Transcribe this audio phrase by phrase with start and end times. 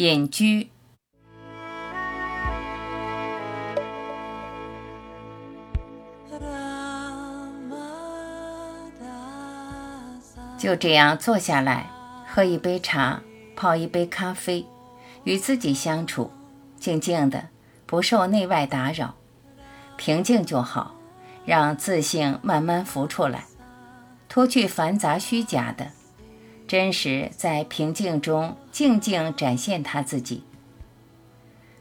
[0.00, 0.70] 隐居。
[10.56, 11.90] 就这样坐下来，
[12.26, 13.20] 喝一杯茶，
[13.54, 14.66] 泡一杯咖啡，
[15.24, 16.30] 与自己相处，
[16.78, 17.48] 静静的，
[17.84, 19.14] 不受内外打扰，
[19.98, 20.94] 平静就好，
[21.44, 23.44] 让自信慢慢浮出来，
[24.30, 25.90] 脱去繁杂虚假的，
[26.70, 30.44] 真实在平静中静静展现他自己。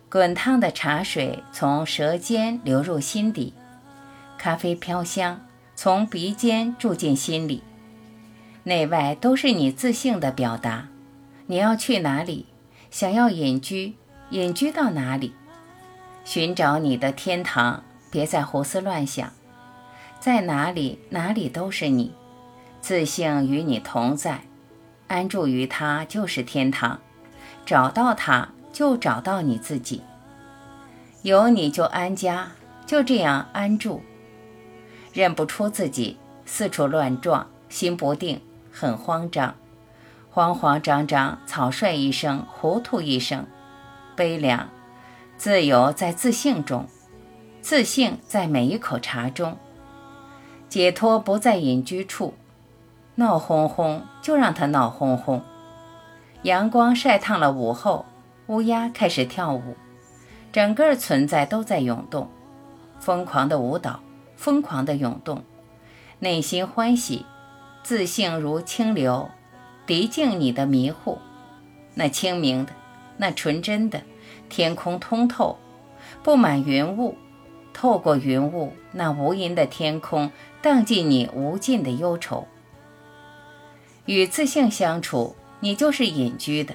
[0.10, 3.54] 滚烫的茶水从舌尖流入心底，
[4.40, 5.42] 咖啡飘香
[5.76, 7.62] 从鼻尖住进心里。
[8.64, 10.88] 内外都是你自信的表达。
[11.46, 12.48] 你要去哪里？
[12.90, 13.94] 想要隐居，
[14.32, 15.36] 隐居到哪里？
[16.26, 19.32] 寻找你的天堂，别再胡思乱想。
[20.20, 22.12] 在哪里，哪里都是你。
[22.82, 24.42] 自信与你同在，
[25.10, 27.02] 安住于它就是天堂。
[27.66, 30.02] 找到它，就找到你自己。
[31.24, 32.54] 有你就安家，
[32.86, 34.02] 就这样安住。
[35.12, 38.40] 认不出自己，四处乱撞，心不定。
[38.72, 39.56] 很慌张，
[40.30, 43.46] 慌慌张张，草率一生，糊涂一生，
[44.16, 44.70] 悲凉。
[45.38, 46.88] 自由在自信中，
[47.62, 49.58] 自信在每一口茶中，
[50.70, 52.36] 解脱不在隐居处。
[53.20, 55.44] 闹哄哄就让它闹哄哄。
[56.44, 58.06] 阳光晒烫了午后，
[58.48, 59.76] 乌鸦开始跳舞，
[60.54, 62.30] 整个存在都在涌动，
[62.98, 64.00] 疯狂的舞蹈，
[64.38, 65.44] 疯狂的涌动，
[66.20, 67.26] 内心欢喜。
[67.84, 69.30] 自信如清流，
[69.86, 71.18] 涤净你的迷糊。
[71.96, 72.72] 那清明的，
[73.18, 74.02] 那纯真的，
[74.48, 75.58] 天空通透，
[76.24, 77.18] 布满云雾。
[77.74, 80.32] 透过云雾，那无垠的天空，
[80.62, 82.48] 荡尽你无尽的忧愁。
[84.10, 86.74] 与自性相处，你就是隐居的，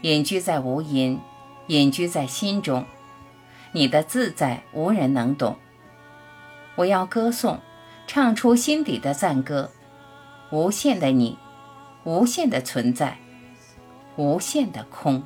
[0.00, 1.20] 隐居在无因，
[1.68, 2.84] 隐居在心中，
[3.70, 5.56] 你的自在无人能懂。
[6.74, 7.60] 我要歌颂，
[8.08, 9.70] 唱出心底的赞歌，
[10.50, 11.38] 无限的你，
[12.02, 13.16] 无限的存在，
[14.16, 15.22] 无限的空。